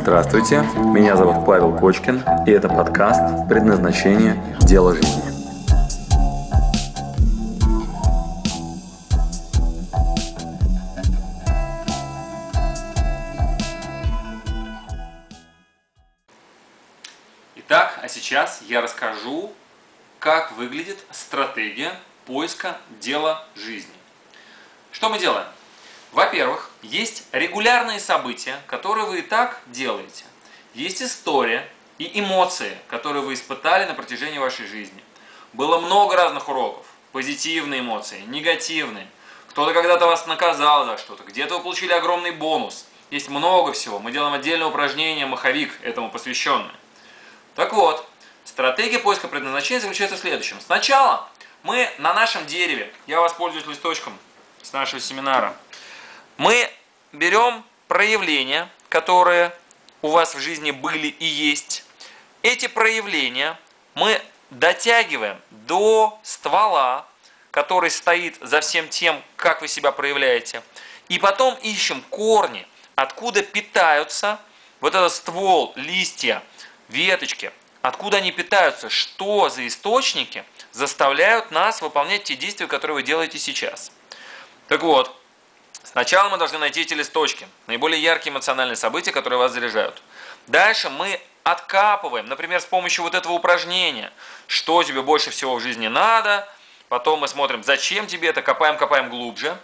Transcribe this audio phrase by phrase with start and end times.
[0.00, 4.56] Здравствуйте, меня зовут Павел Кочкин, и это подкаст «Предназначение.
[4.60, 5.22] Дело жизни».
[17.56, 19.52] Итак, а сейчас я расскажу,
[20.20, 21.92] как выглядит стратегия
[22.24, 23.92] поиска дела жизни.
[24.92, 25.48] Что мы делаем?
[26.12, 30.24] Во-первых, есть регулярные события, которые вы и так делаете.
[30.74, 31.68] Есть история
[31.98, 35.02] и эмоции, которые вы испытали на протяжении вашей жизни.
[35.52, 36.86] Было много разных уроков.
[37.12, 39.06] Позитивные эмоции, негативные.
[39.50, 42.86] Кто-то когда-то вас наказал за что-то, где-то вы получили огромный бонус.
[43.10, 43.98] Есть много всего.
[43.98, 46.74] Мы делаем отдельное упражнение «Маховик», этому посвященное.
[47.54, 48.06] Так вот,
[48.44, 50.60] стратегия поиска предназначения заключается в следующем.
[50.60, 51.26] Сначала
[51.62, 54.16] мы на нашем дереве, я воспользуюсь листочком
[54.62, 55.56] с нашего семинара,
[56.38, 56.70] мы
[57.12, 59.52] берем проявления, которые
[60.00, 61.84] у вас в жизни были и есть.
[62.42, 63.58] Эти проявления
[63.94, 67.06] мы дотягиваем до ствола,
[67.50, 70.62] который стоит за всем тем, как вы себя проявляете.
[71.08, 74.40] И потом ищем корни, откуда питаются
[74.80, 76.42] вот этот ствол, листья,
[76.88, 77.50] веточки,
[77.82, 83.90] откуда они питаются, что за источники заставляют нас выполнять те действия, которые вы делаете сейчас.
[84.68, 85.17] Так вот,
[85.90, 90.02] Сначала мы должны найти эти листочки, наиболее яркие эмоциональные события, которые вас заряжают.
[90.46, 94.12] Дальше мы откапываем, например, с помощью вот этого упражнения,
[94.48, 96.46] что тебе больше всего в жизни надо.
[96.90, 99.56] Потом мы смотрим, зачем тебе это, копаем, копаем глубже.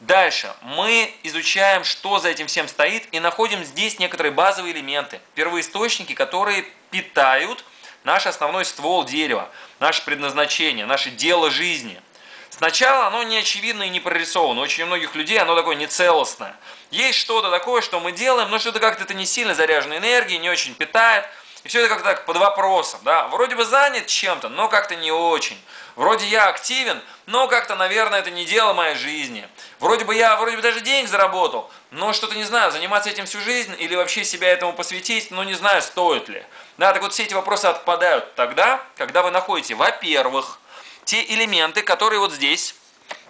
[0.00, 6.14] Дальше мы изучаем, что за этим всем стоит, и находим здесь некоторые базовые элементы, первоисточники,
[6.14, 7.62] которые питают
[8.02, 12.00] наш основной ствол дерева, наше предназначение, наше дело жизни–
[12.50, 14.60] Сначала оно не очевидно и не прорисовано.
[14.60, 16.56] Очень у многих людей оно такое нецелостное.
[16.90, 20.48] Есть что-то такое, что мы делаем, но что-то как-то это не сильно заряжено энергией, не
[20.48, 21.24] очень питает.
[21.64, 23.00] И все это как-то так под вопросом.
[23.02, 23.26] Да?
[23.28, 25.60] Вроде бы занят чем-то, но как-то не очень.
[25.96, 29.48] Вроде я активен, но как-то, наверное, это не дело моей жизни.
[29.80, 33.40] Вроде бы я вроде бы даже денег заработал, но что-то не знаю, заниматься этим всю
[33.40, 36.44] жизнь или вообще себя этому посвятить, ну не знаю, стоит ли.
[36.76, 40.60] Да, так вот все эти вопросы отпадают тогда, когда вы находите, во-первых,
[41.06, 42.74] те элементы, которые вот здесь,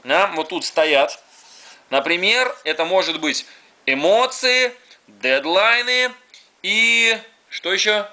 [0.02, 1.22] да, вот тут стоят.
[1.90, 3.46] Например, это может быть
[3.84, 4.74] эмоции,
[5.06, 6.10] дедлайны
[6.62, 7.16] и
[7.48, 8.08] что еще?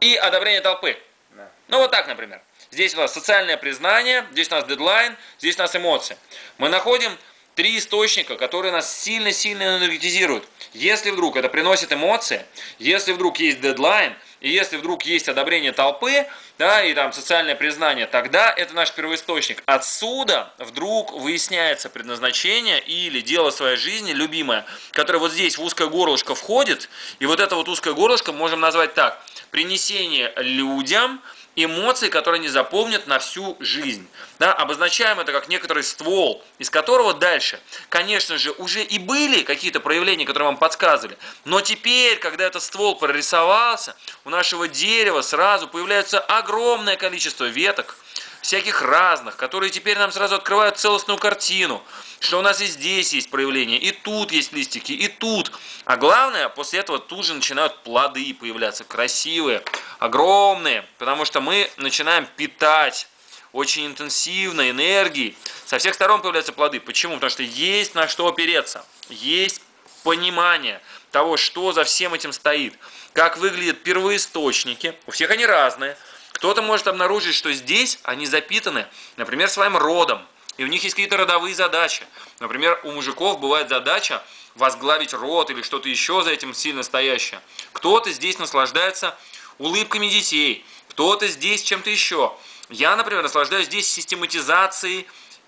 [0.00, 0.98] И одобрение толпы.
[1.30, 1.48] Да.
[1.68, 2.40] Ну вот так, например.
[2.70, 6.16] Здесь у нас социальное признание, здесь у нас дедлайн, здесь у нас эмоции.
[6.58, 7.16] Мы находим
[7.56, 10.44] три источника, которые нас сильно-сильно энергетизируют.
[10.74, 12.44] Если вдруг это приносит эмоции,
[12.78, 16.26] если вдруг есть дедлайн, и если вдруг есть одобрение толпы,
[16.58, 19.62] да, и там социальное признание, тогда это наш первоисточник.
[19.64, 26.34] Отсюда вдруг выясняется предназначение или дело своей жизни, любимое, которое вот здесь в узкое горлышко
[26.34, 26.90] входит,
[27.20, 29.18] и вот это вот узкое горлышко можем назвать так.
[29.50, 31.22] Принесение людям–
[31.56, 34.06] эмоции, которые они запомнят на всю жизнь.
[34.38, 37.58] Да, обозначаем это как некоторый ствол, из которого дальше,
[37.88, 42.96] конечно же, уже и были какие-то проявления, которые вам подсказывали, но теперь, когда этот ствол
[42.96, 47.96] прорисовался, у нашего дерева сразу появляется огромное количество веток,
[48.40, 51.82] всяких разных, которые теперь нам сразу открывают целостную картину,
[52.20, 55.52] что у нас и здесь есть проявление, и тут есть листики, и тут.
[55.84, 59.62] А главное, после этого тут же начинают плоды появляться, красивые,
[59.98, 63.08] огромные, потому что мы начинаем питать
[63.52, 65.36] очень интенсивно энергией.
[65.64, 66.78] Со всех сторон появляются плоды.
[66.78, 67.14] Почему?
[67.14, 69.62] Потому что есть на что опереться, есть
[70.02, 70.80] понимание
[71.10, 72.74] того, что за всем этим стоит,
[73.12, 74.94] как выглядят первоисточники.
[75.06, 75.96] У всех они разные.
[76.36, 78.86] Кто-то может обнаружить, что здесь они запитаны,
[79.16, 80.20] например, своим родом,
[80.58, 82.04] и у них есть какие-то родовые задачи.
[82.40, 84.22] Например, у мужиков бывает задача
[84.54, 87.40] возглавить род или что-то еще за этим сильно стоящее.
[87.72, 89.16] Кто-то здесь наслаждается
[89.56, 92.34] улыбками детей, кто-то здесь чем-то еще.
[92.68, 95.06] Я, например, наслаждаюсь здесь систематизацией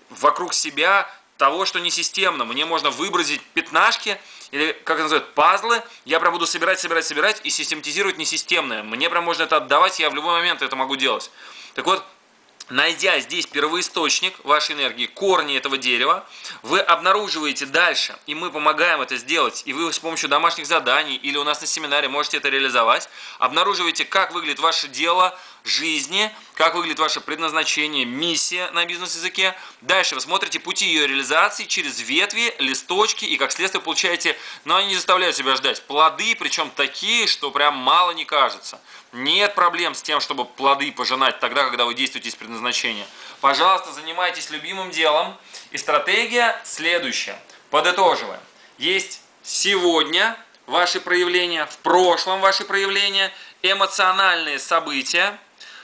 [0.09, 1.07] вокруг себя
[1.39, 2.43] того, что не системно.
[2.43, 4.19] Мне можно выбросить пятнашки,
[4.51, 8.83] или, как это называют, пазлы, я прям буду собирать, собирать, собирать и систематизировать несистемное.
[8.83, 11.31] Мне прям можно это отдавать, я в любой момент это могу делать.
[11.75, 12.03] Так вот,
[12.69, 16.27] найдя здесь первоисточник вашей энергии, корни этого дерева,
[16.61, 21.37] вы обнаруживаете дальше, и мы помогаем это сделать, и вы с помощью домашних заданий или
[21.37, 26.99] у нас на семинаре можете это реализовать, обнаруживаете, как выглядит ваше дело жизни, как выглядит
[26.99, 29.55] ваше предназначение, миссия на бизнес-языке.
[29.81, 34.89] Дальше вы смотрите пути ее реализации через ветви, листочки, и как следствие получаете, но они
[34.89, 38.79] не заставляют себя ждать, плоды, причем такие, что прям мало не кажется.
[39.11, 43.07] Нет проблем с тем, чтобы плоды пожинать тогда, когда вы действуете из предназначения.
[43.41, 45.35] Пожалуйста, занимайтесь любимым делом.
[45.71, 47.39] И стратегия следующая.
[47.71, 48.39] Подытоживаем.
[48.77, 55.37] Есть сегодня ваши проявления, в прошлом ваши проявления, эмоциональные события,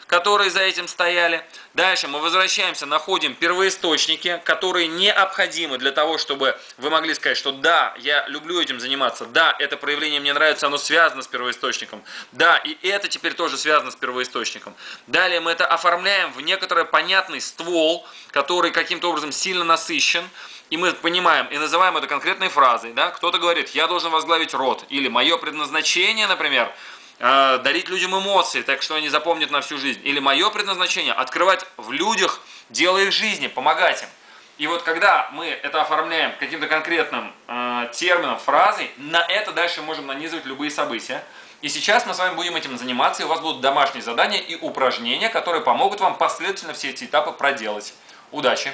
[0.08, 1.44] которые за этим стояли.
[1.74, 7.94] Дальше мы возвращаемся, находим первоисточники, которые необходимы для того, чтобы вы могли сказать, что да,
[7.98, 12.78] я люблю этим заниматься, да, это проявление мне нравится, оно связано с первоисточником, да, и
[12.88, 14.76] это теперь тоже связано с первоисточником.
[15.08, 20.30] Далее мы это оформляем в некоторый понятный ствол, который каким-то образом сильно насыщен,
[20.70, 22.94] и мы понимаем и называем это конкретной фразой.
[22.94, 23.12] Да?
[23.12, 26.72] Кто-то говорит, я должен возглавить род, или мое предназначение, например,
[27.20, 30.02] Э, дарить людям эмоции, так что они запомнят на всю жизнь.
[30.04, 34.10] Или мое предназначение– открывать в людях дело их жизни, помогать им.
[34.58, 40.08] И вот когда мы это оформляем каким-то конкретным э, термином, фразой, на это дальше можем
[40.08, 41.24] нанизывать любые события.
[41.62, 44.56] И сейчас мы с вами будем этим заниматься, и у вас будут домашние задания и
[44.56, 47.94] упражнения, которые помогут вам последовательно все эти этапы проделать.
[48.32, 48.74] Удачи!